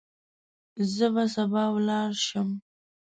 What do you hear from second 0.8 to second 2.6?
زه به سبا ولاړ شم.